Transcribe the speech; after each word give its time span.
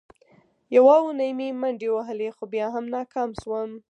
یوه 0.75 0.95
اونۍ 1.03 1.31
مې 1.37 1.47
منډې 1.61 1.87
ووهلې، 1.91 2.29
خو 2.35 2.43
بیا 2.53 2.65
هم 2.75 2.85
ناکام 2.95 3.29
شوم. 3.41 3.71